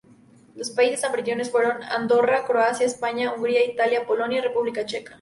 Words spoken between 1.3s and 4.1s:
fueron Andorra, Croacia, España, Hungría, Italia,